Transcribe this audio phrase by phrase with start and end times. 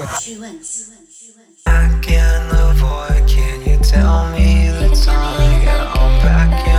[0.00, 0.88] it.
[1.66, 5.62] I can't avoid, can you tell me the time?
[5.62, 6.77] Yeah, I'm back in.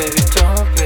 [0.00, 0.79] baby, don't.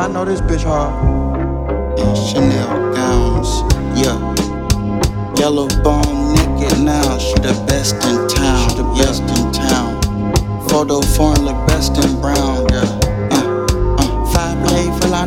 [0.00, 0.96] I know this bitch hard.
[2.16, 3.60] Chanel gowns,
[3.92, 4.16] yeah.
[5.36, 10.00] Yellow bone naked now, she the best in town, she the best in town.
[10.70, 12.80] Photo foreign look best in brown, yeah.
[13.28, 13.66] Uh,
[14.00, 14.32] uh.
[14.32, 14.56] Five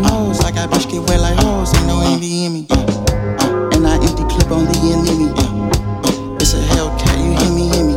[0.01, 2.65] nose, bitch get wet like hoes, ain't no envy in me.
[2.71, 3.75] Uh, uh.
[3.77, 4.73] And I empty clip on the
[5.37, 5.37] yeah.
[6.01, 7.93] Uh, it's a Hellcat, you hear me, hear me,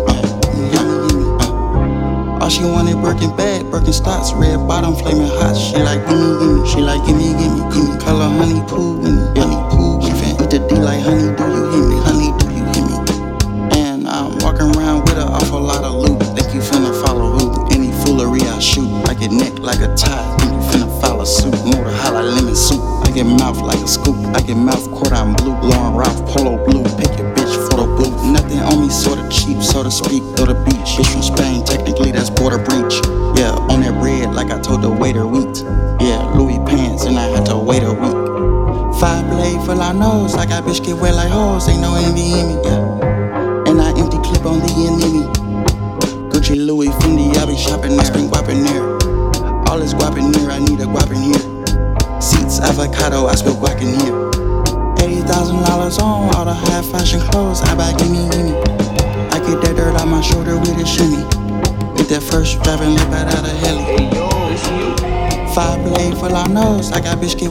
[0.76, 0.84] yeah.
[1.08, 2.44] Me, uh.
[2.44, 5.56] All she wanted Birkin bag, Birkenstocks, red bottom, flaming hot.
[5.56, 6.35] She like gimme,
[6.76, 7.98] she like gimme, gimme, gimme.
[7.98, 9.25] Color honey poo, when honey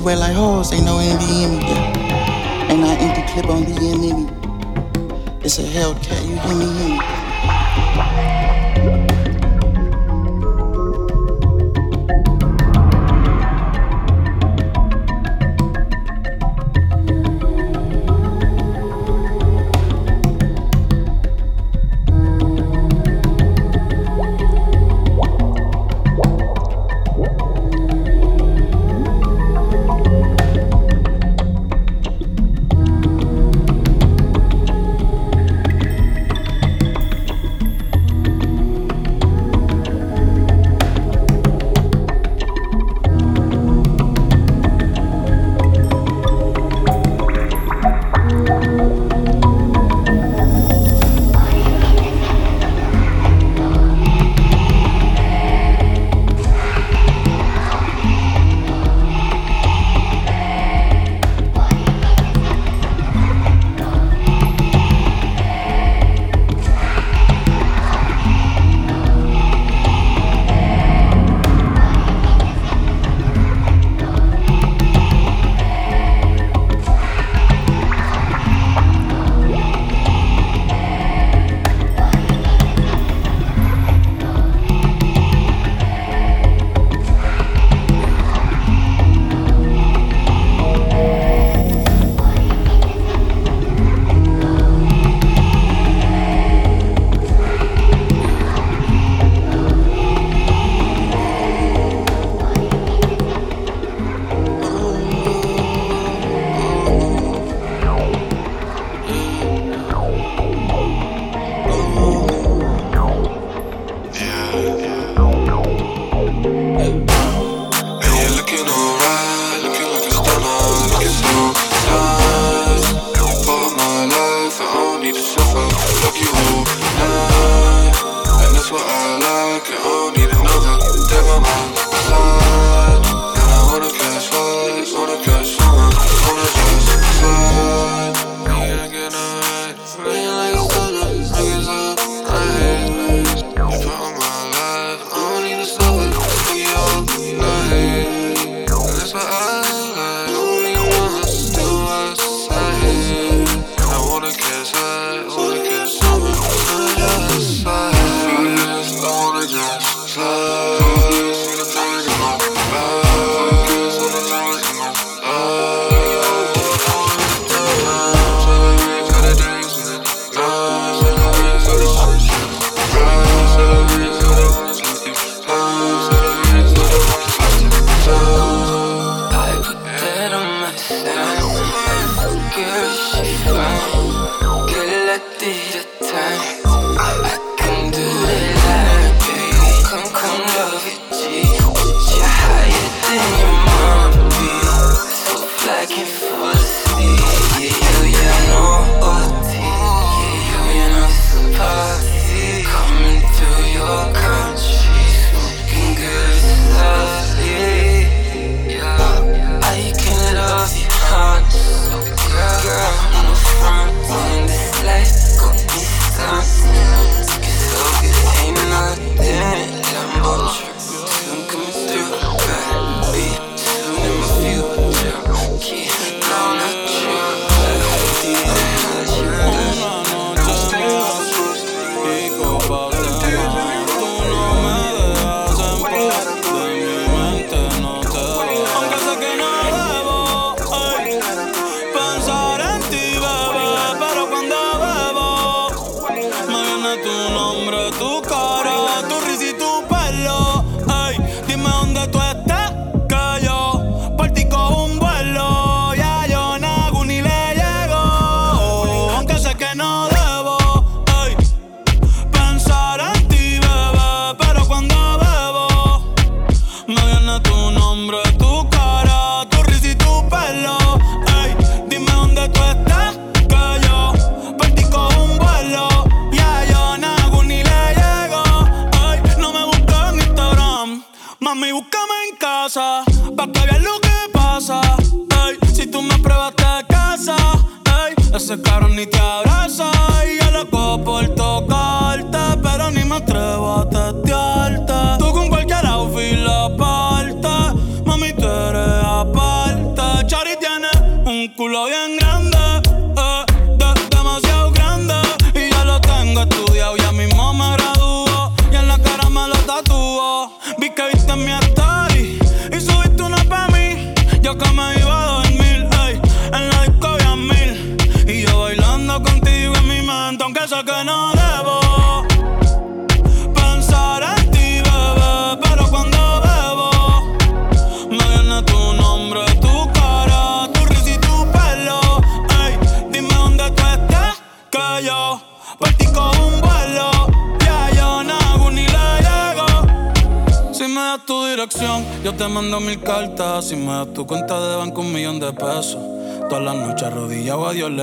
[0.05, 0.71] wet like hoes.
[0.71, 2.71] Ain't no me, yeah.
[2.71, 4.29] And I empty clip on the enemy.
[5.43, 6.74] It's a Hellcat, you hear me.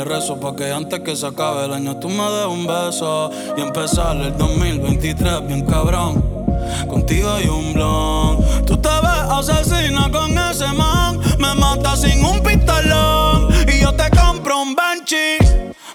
[0.05, 3.31] Rezo Pa' que antes que se acabe el año tú me des un beso.
[3.57, 6.23] Y empezar el 2023 bien cabrón.
[6.89, 8.65] Contigo hay un blon.
[8.67, 11.21] Tú te ves asesina con ese man.
[11.39, 13.49] Me mata sin un pistolón.
[13.69, 15.39] Y yo te compro un Benchi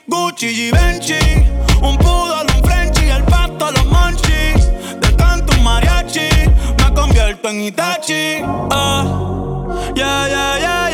[0.08, 1.20] Gucci y Benchi
[1.82, 6.30] Un poodle, un Frenchy El pasto, los monchis Te canto un mariachi
[6.78, 8.42] Me convierto en Itachi.
[8.72, 9.04] Ah,
[9.96, 10.87] yeah, yeah, yeah,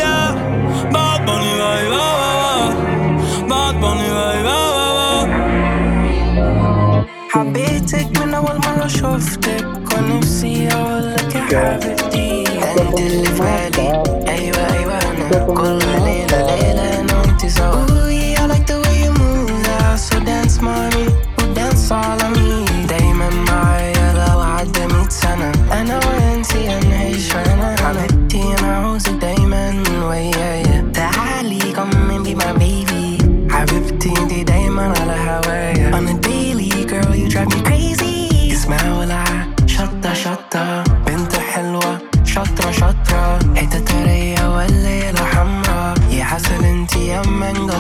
[7.34, 9.65] حبيتك من أول مرة شفتك.
[9.98, 12.43] ونفسي أقولك يا حبيبتي.
[12.82, 14.04] أنت اللي في بالي.
[14.28, 17.86] أيوة أيوة أنا كل ليلة ليلة أنا وأنت سوا.
[17.86, 19.63] Ooh, I like the way you move.
[19.65, 21.10] That So dance mommy.
[21.39, 25.52] ودانس على مي دايما معايا لو عدى مية سنة.
[25.72, 29.43] أنا وأنتي هنعيش أنا حبيبتي أنا عاوزك دايما.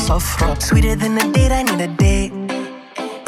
[0.07, 2.33] صفرا Sweeter than a date I need a date.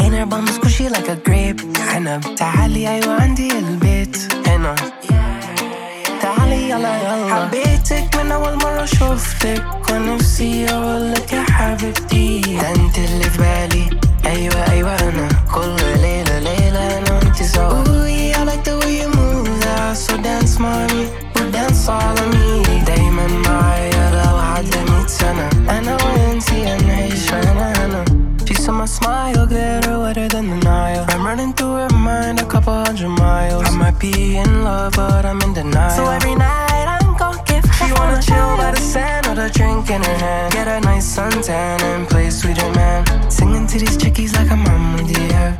[0.01, 1.61] Ain't her bum squishy like a grape.
[1.93, 4.75] عنب تعالي أيوة عندي البيت هنا
[6.21, 13.23] تعالي يلا يلا حبيتك من أول مرة شفتك ونفسي أقولك يا حبيبتي ده انت اللي
[13.29, 13.89] في بالي
[14.25, 18.93] أيوة أيوة أنا كل ليلة ليلة أنا وانت سوا Ooh, yeah, I like the way
[19.01, 21.05] you move that So dance mommy.
[21.37, 22.44] ودانس على مي دايما
[33.95, 35.89] might be in love, but I'm in denial.
[35.91, 37.73] So every night I'm gon' give her.
[37.73, 40.53] She wanna chill by the sand with a drink in her hand.
[40.53, 43.05] Get a nice suntan and play sweeter man.
[43.29, 45.57] Singing to these chickies like I'm on dear.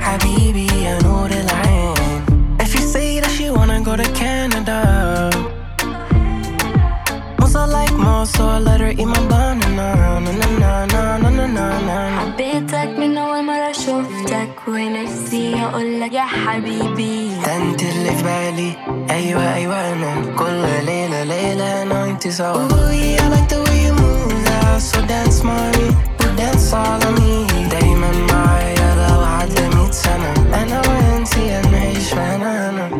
[0.00, 2.56] Habibi, I know the line.
[2.60, 5.30] If you say that she wanna go to Canada.
[7.38, 9.63] Mosa like more, so I let her eat my banana.
[15.74, 17.30] أقولك يا حبيبي.
[17.46, 18.72] ده انت اللي في بالي.
[19.10, 22.68] أيوه أيوه أنا كل ليلة ليلة أنا وانت سوا.
[22.68, 29.08] Ooh, I like the way you move So dance mommy ودانس على مي دايما معايا
[29.08, 30.32] لو عدى مية سنة.
[30.62, 32.90] أنا وأنتي هنعيش أنا أنا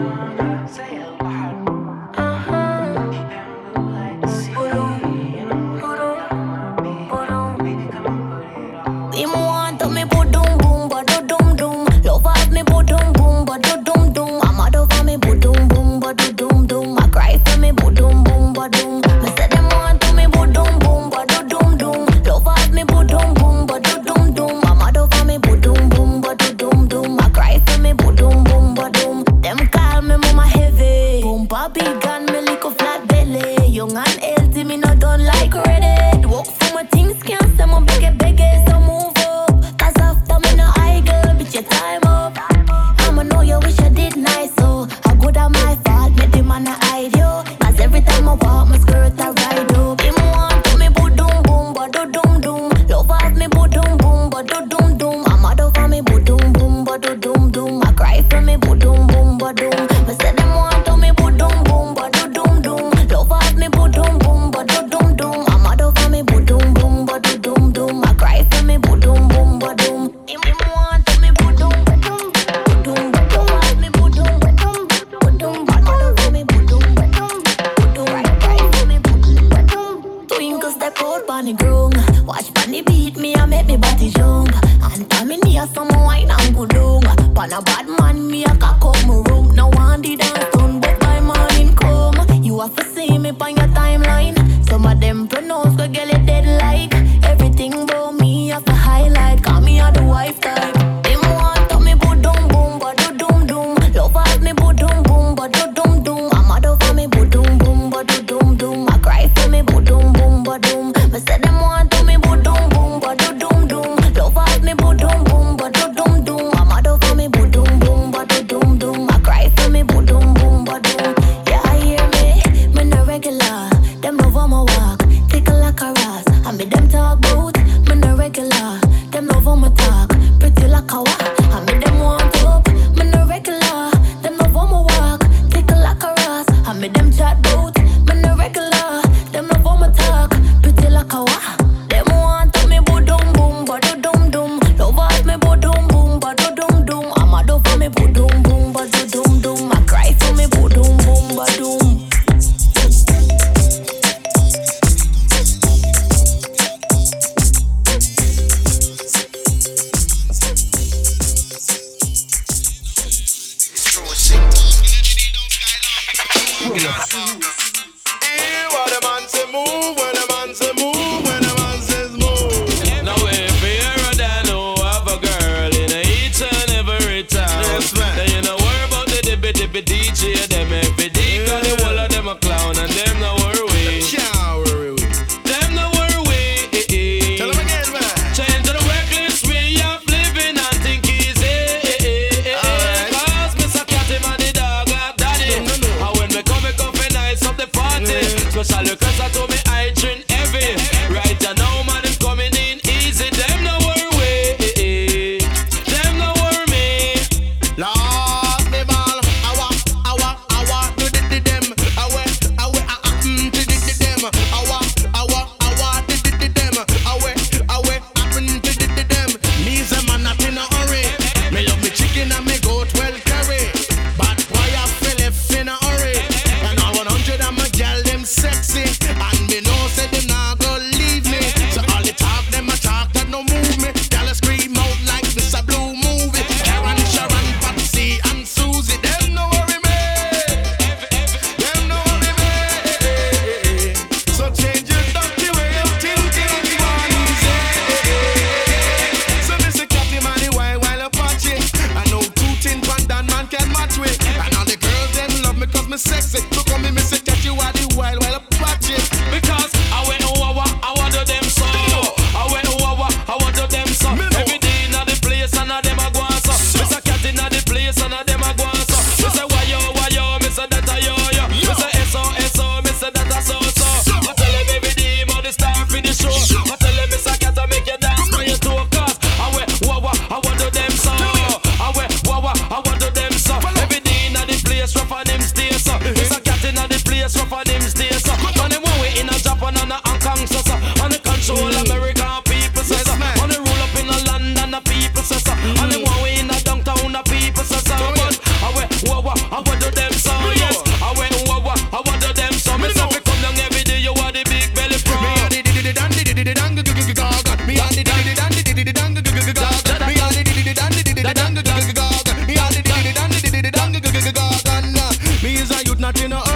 [316.05, 316.54] is a youth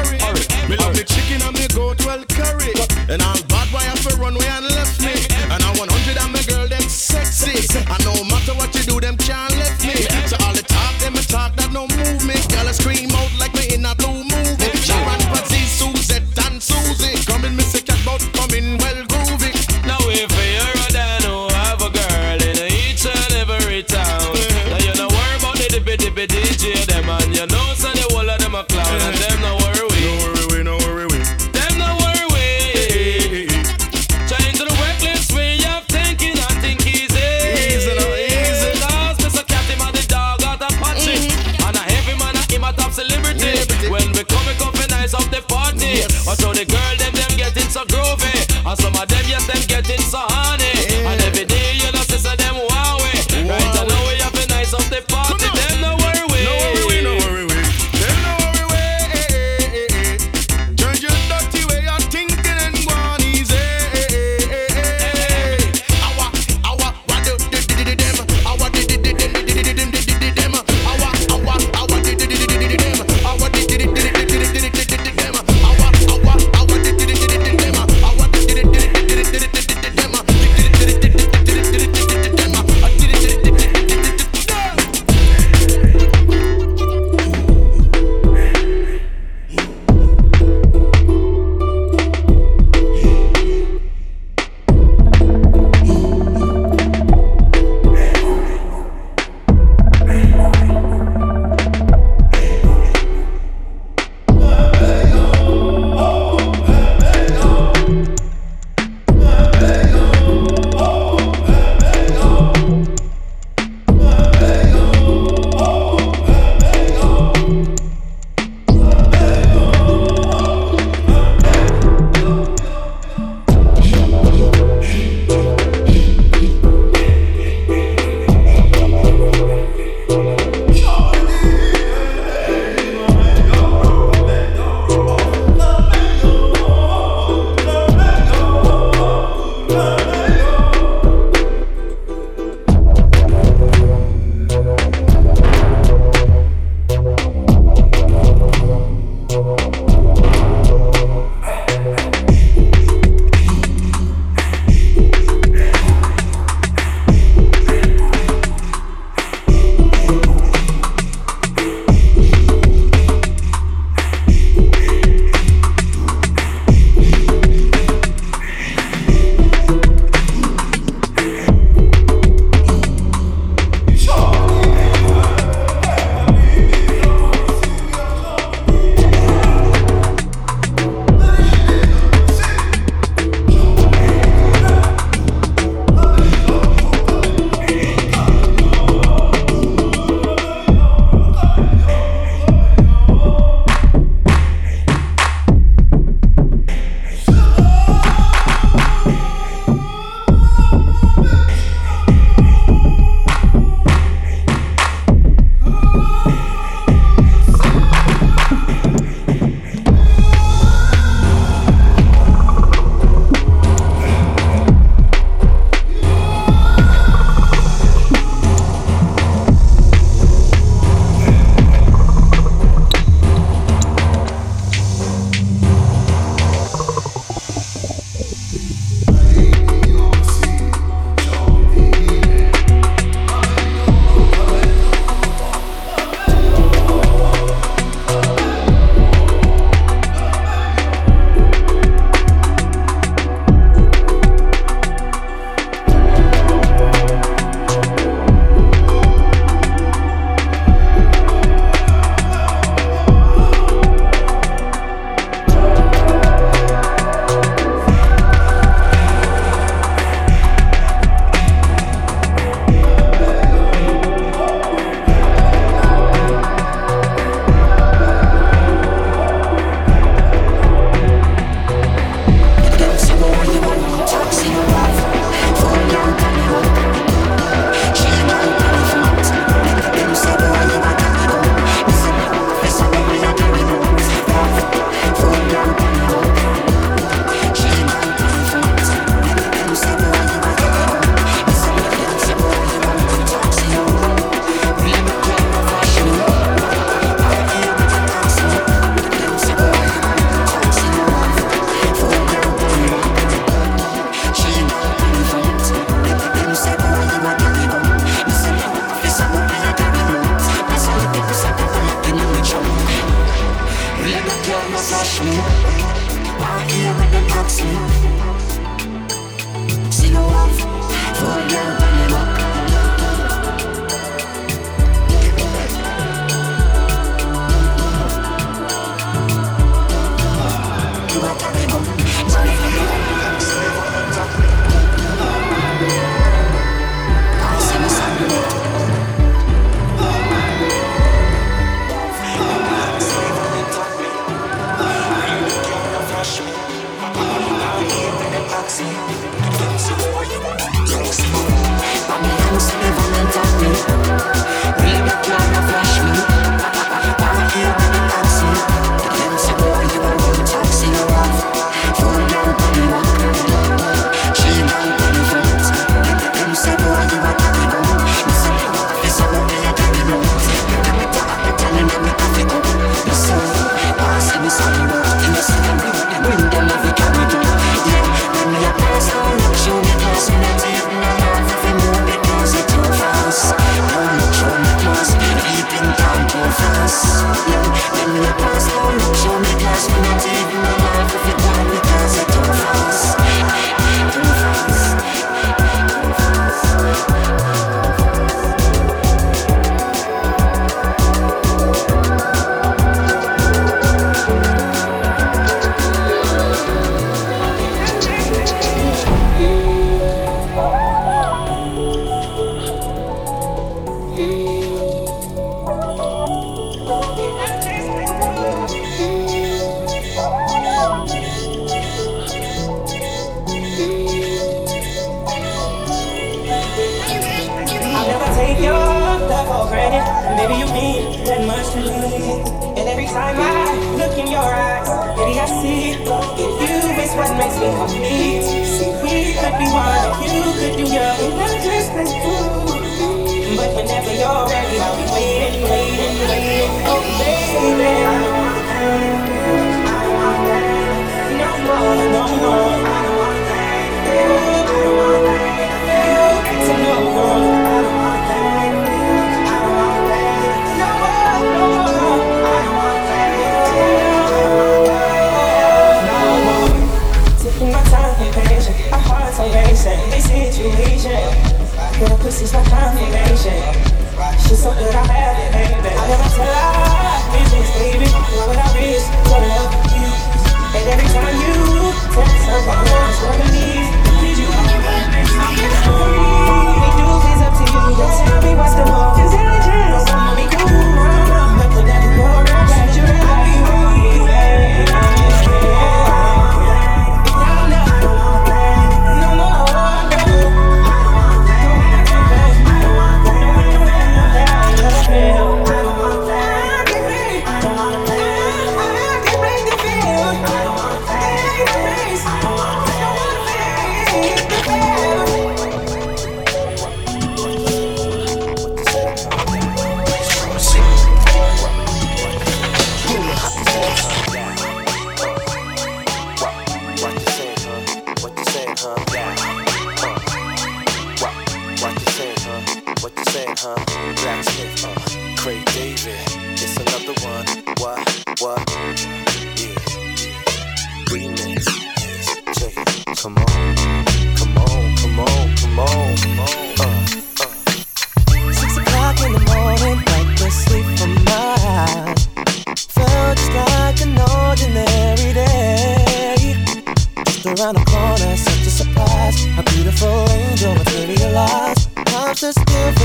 [562.41, 562.98] to still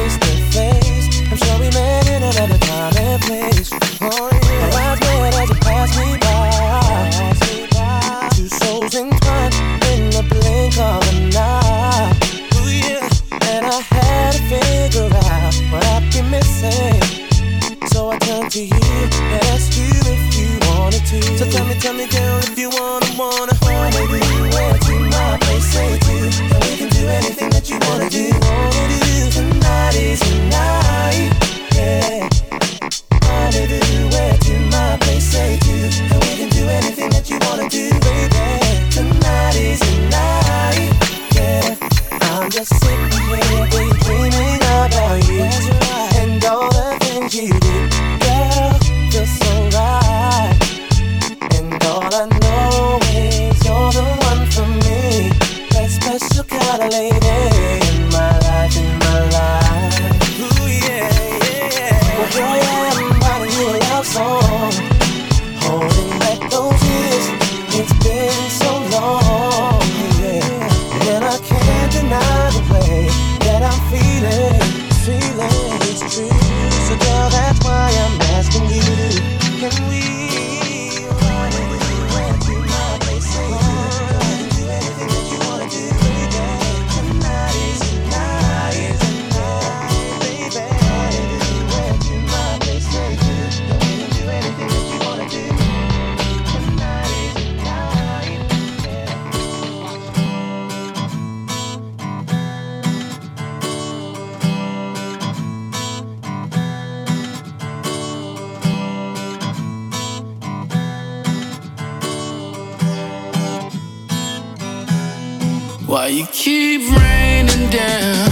[115.93, 118.27] Why you keep raining down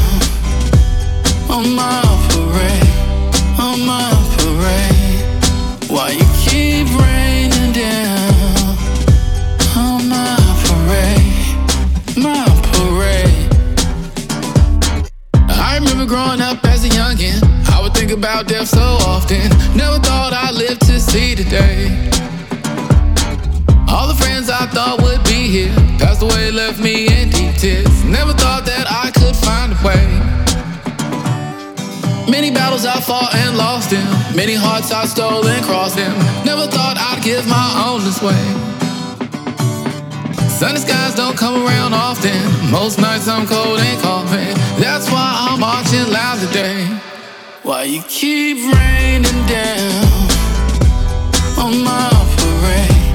[1.47, 2.01] on my
[2.32, 2.89] parade,
[3.59, 5.88] on my parade?
[5.88, 8.78] Why you keep raining down
[9.78, 10.36] on my
[10.66, 13.47] parade, my parade?
[15.47, 19.47] I remember growing up as a youngin', I would think about death so often.
[19.78, 21.70] Never thought I'd live to see today.
[27.62, 30.01] Never thought that I could find a way.
[32.28, 34.01] Many battles I fought and lost in,
[34.36, 36.12] many hearts I stole and crossed in.
[36.43, 38.41] Never thought I'd give my own this way.
[40.49, 42.34] Sunny skies don't come around often.
[42.72, 44.55] Most nights I'm cold and coughing.
[44.82, 46.88] That's why I'm marching loud today.
[47.62, 50.01] Why you keep raining down
[51.62, 52.09] on my
[52.41, 53.14] parade,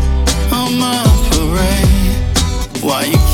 [0.54, 1.02] on my
[1.34, 2.84] parade?
[2.84, 3.25] Why you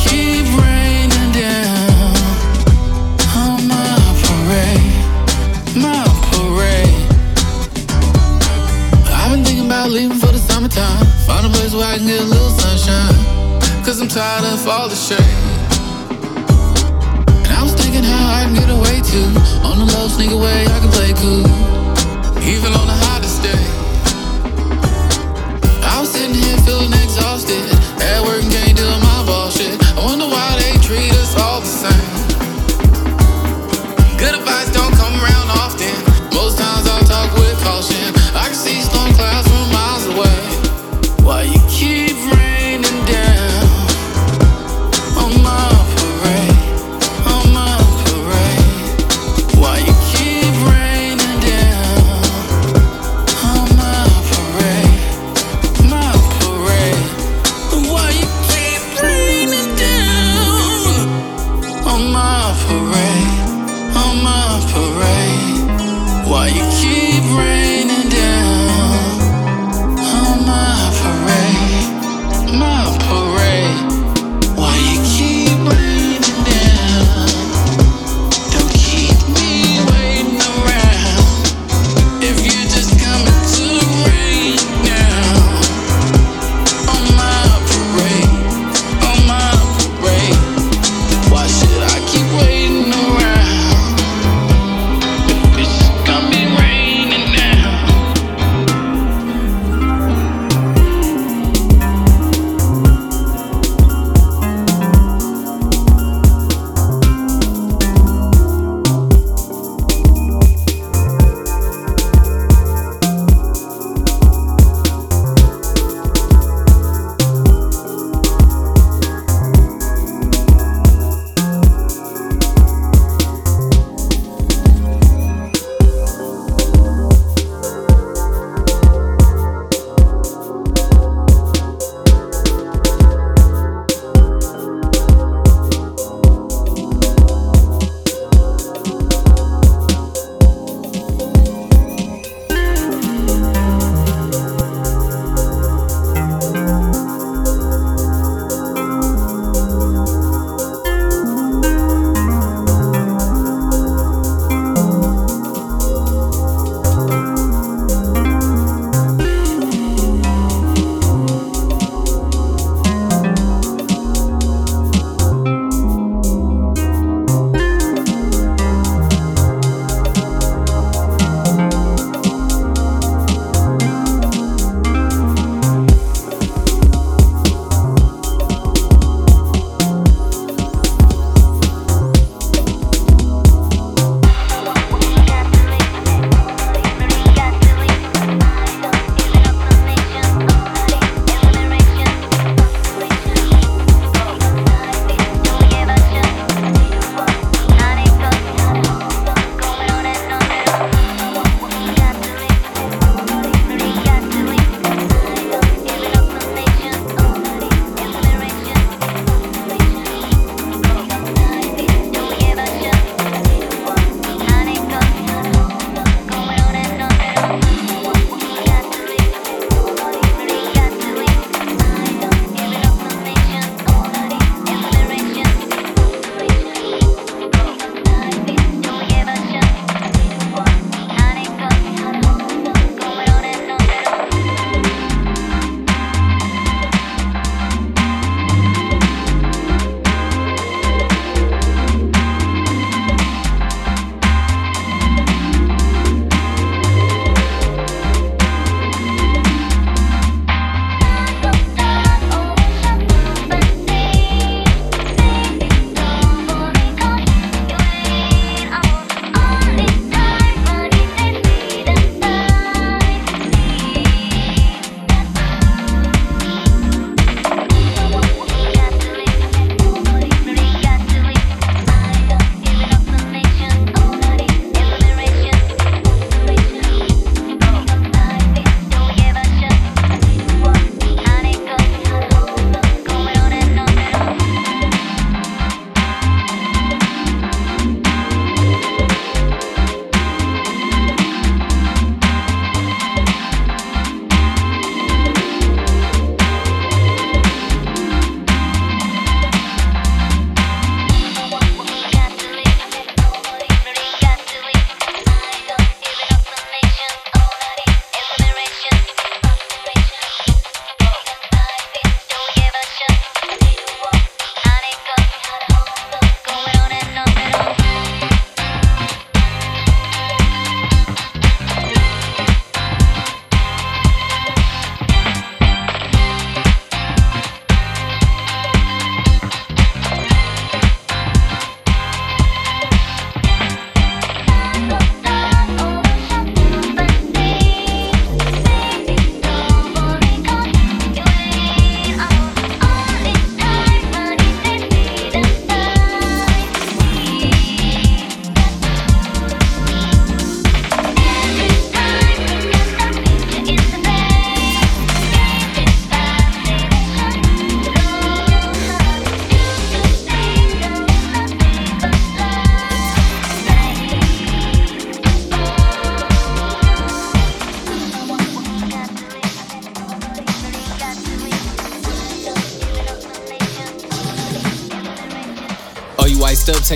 [10.73, 11.07] summertime.
[11.27, 13.15] Find a place where I can get a little sunshine.
[13.85, 15.19] Cause I'm tired of all the shade.
[17.45, 19.29] And I was thinking how I can get away too.
[19.67, 21.47] On the low, sneak away, I can play cool.
[22.43, 23.65] Even on the hottest day.
[25.83, 27.63] I was sitting here feeling exhausted.
[28.01, 28.42] At work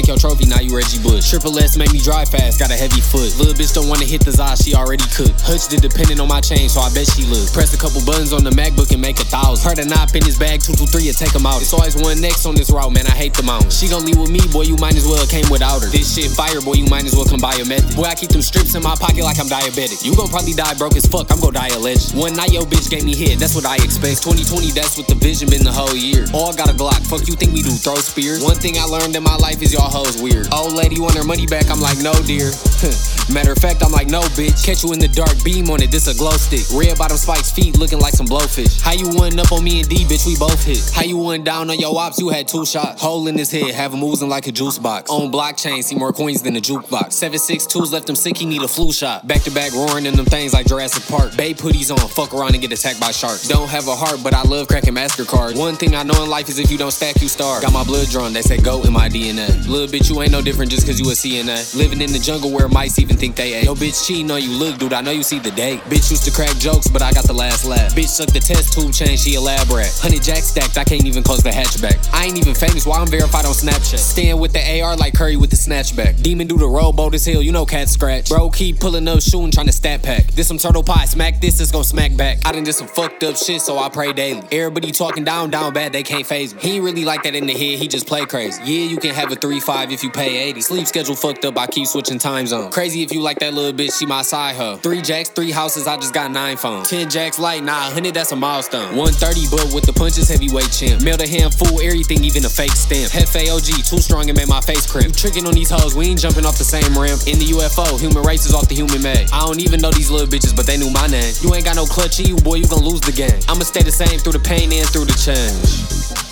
[0.07, 1.16] your trophy, now you Reggie Bush.
[1.27, 3.35] Triple S make me drive fast, got a heavy foot.
[3.35, 5.43] Little bitch don't wanna hit the za, she already cooked.
[5.43, 7.51] Hutch did depending on my chain, so I bet she look.
[7.51, 9.59] Press a couple buttons on the MacBook and make a thousand.
[9.66, 11.59] Heard a knob in his bag, two two three, and take him out.
[11.59, 13.11] It's always one next on this route, man.
[13.11, 13.74] I hate the mountain.
[13.74, 14.70] She gon' leave with me, boy.
[14.70, 15.91] You might as well came without her.
[15.91, 16.79] This shit fire, boy.
[16.79, 17.99] You might as well come buy a method.
[17.99, 20.07] Boy, I keep them strips in my pocket like I'm diabetic.
[20.07, 21.27] You gon' probably die broke as fuck.
[21.35, 22.14] I'm gon' die a legend.
[22.14, 23.43] One night, yo bitch gave me hit.
[23.43, 24.22] That's what I expect.
[24.22, 26.31] 2020, that's what the vision been the whole year.
[26.31, 27.03] All got a Glock.
[27.11, 27.74] Fuck you think we do?
[27.74, 28.47] Throw spears.
[28.47, 30.47] One thing I learned in my life is y'all hoes weird.
[30.55, 31.71] Old lady want her money back.
[31.71, 32.53] I'm like, no, dear.
[33.33, 34.64] Matter of fact, I'm like, no, bitch.
[34.64, 35.91] Catch you in the dark, beam on it.
[35.91, 36.62] This a glow stick.
[36.73, 38.81] Red bottom spikes, feet looking like some blowfish.
[38.81, 40.27] How you one up on me and D, bitch?
[40.27, 40.79] We both hit.
[40.95, 42.19] How you one down on your ops?
[42.19, 43.03] You had two shots.
[43.03, 45.11] Hole in his head, have him oozing like a juice box.
[45.11, 47.12] On blockchain, see more coins than a jukebox.
[47.12, 48.37] Seven six twos left him sick.
[48.37, 49.27] He need a flu shot.
[49.27, 51.37] Back to back roaring in them things like Jurassic Park.
[51.37, 53.49] Bay putties on, fuck around and get attacked by sharks.
[53.49, 55.59] Don't have a heart, but I love cracking Mastercards.
[55.59, 57.62] One thing I know in life is if you don't stack, you starve.
[57.62, 59.67] Got my blood drawn, they say go in my DNA.
[59.67, 61.76] Little bitch, you ain't no different just cause you a CNA.
[61.76, 63.64] Living in the jungle where mice even think they ate.
[63.64, 65.80] Yo, bitch cheating on you, look, dude, I know you see the date.
[65.90, 67.94] Bitch used to crack jokes, but I got the last laugh.
[67.94, 69.92] Bitch suck the test tube chain, she elaborate.
[70.02, 72.09] Honey jack stacked, I can't even close the hatchback.
[72.12, 73.98] I ain't even famous, why I'm verified on Snapchat.
[73.98, 76.22] Stand with the AR like Curry with the snatchback.
[76.22, 78.28] Demon do the rowboat as hell, you know cat scratch.
[78.28, 80.26] Bro, keep pulling up, shooting, trying to stat pack.
[80.32, 82.38] This some turtle pie, smack this, it's gon' smack back.
[82.44, 84.42] I done did some fucked up shit, so I pray daily.
[84.52, 86.61] Everybody talking down, down bad, they can't phase me.
[86.61, 88.62] He ain't really like that in the head, he just play crazy.
[88.64, 90.61] Yeah, you can have a 3-5 if you pay 80.
[90.61, 92.70] Sleep schedule fucked up, I keep switching time zone.
[92.70, 94.76] Crazy if you like that little bitch, she my side hoe.
[94.76, 96.89] Three jacks, three houses, I just got nine phones.
[96.89, 98.97] Ten jacks light, nah, 100, that's a milestone.
[98.97, 101.03] 130, but with the punches, heavyweight champ.
[101.03, 103.11] Mailed a handful, everything, even a fake stamp.
[103.12, 105.09] Hefe OG, too strong and made my face crimp.
[105.09, 107.22] You tricking on these hoes, we ain't jumping off the same ramp.
[107.26, 109.30] In the UFO, human race is off the human made.
[109.32, 111.32] I don't even know these little bitches, but they knew my name.
[111.41, 113.41] You ain't got no clutch you, boy, you gon' lose the game.
[113.49, 116.26] I'ma stay the same through the pain and through the change.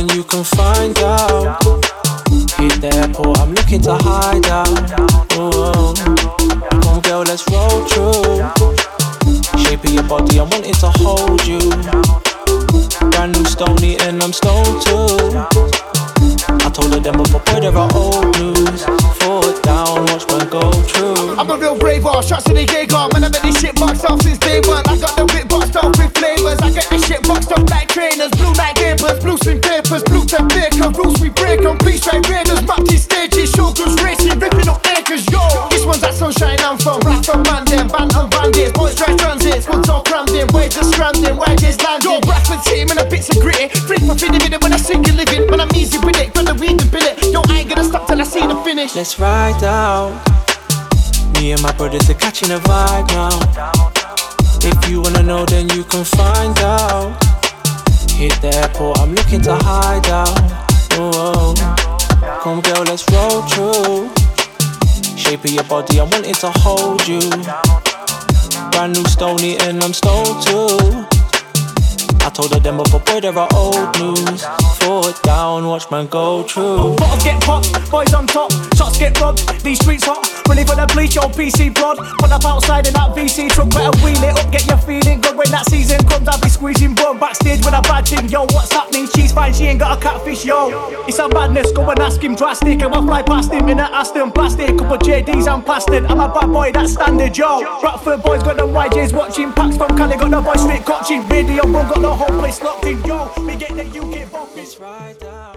[0.00, 1.60] then you can find out.
[2.56, 4.68] Hit the airport, I'm looking to hide out.
[5.36, 5.92] Oh.
[6.82, 8.40] Come girl, let's roll through.
[9.60, 11.60] Shape of your body, I'm wanting to hold you.
[13.10, 15.36] Brand new stony and I'm stoned too.
[16.48, 18.84] I told her them before, boy, there are old news.
[19.20, 21.36] Foot down, watch man go through.
[21.36, 23.12] I'm a real brave boy, shots to the gay guard.
[23.12, 24.84] Man, I've been this shit boxed off since day one.
[24.88, 26.60] I got the whip boxed off with flavors.
[26.62, 28.30] I get this shit boxed off like trainers.
[29.46, 33.50] Rules papers, blue tap beer, rules we break on police train raiders, map these stages,
[33.52, 35.40] shoguns racing, ripping up acres, yo!
[35.70, 39.88] This one's that sunshine anthem, rap and banding, band and bandits, boys drive transits, squads
[39.88, 43.40] all crammed in, waves are stranding, wages landing, yo, Bradford team and a bits of
[43.40, 46.20] gritty, flip up in the minute when I sing and living, when I'm easy with
[46.20, 48.94] it, gonna weed the billet, yo, I ain't gonna stop till I see the finish.
[48.94, 50.12] Let's ride out.
[51.40, 53.32] Me and my brothers are catching a vibe now.
[54.60, 57.16] If you wanna know, then you can find out.
[58.20, 60.36] Hit the airport, I'm looking to hide out.
[62.42, 64.10] Come girl, let's roll through.
[65.16, 67.18] Shape of your body, I'm wanting to hold you.
[68.72, 71.19] Brand new stony and I'm stoned too.
[72.22, 74.44] I told her them a boy there are old news.
[74.80, 76.96] Foot down, watch man go through.
[76.96, 79.48] Bottles get popped, boys on top, shots get robbed.
[79.64, 81.96] These streets hot, ready for the bleach, your PC broad.
[82.18, 85.36] Put up outside in that VC truck, better wheel it up, get your feeling good
[85.36, 86.28] when that season comes.
[86.28, 88.28] I'll be squeezing bum backstage with a badge in.
[88.28, 89.08] Yo, what's happening?
[89.14, 91.04] She's fine, she ain't got a catfish, yo.
[91.08, 92.82] It's a madness, go and ask him drastic.
[92.82, 94.78] I'm a fly past him in a Aston plastic.
[94.78, 96.04] Couple JDs, I'm plastered.
[96.04, 97.80] I'm a bad boy, that's standard, yo.
[97.80, 99.52] Bradford boys got the YJs watching.
[99.52, 101.26] Packs from Cali got the boys straight coaching.
[101.28, 103.30] Radio one got the whole place locked in, yo.
[103.38, 103.84] We get the
[104.26, 104.56] focus.
[104.56, 105.49] Let's ride out.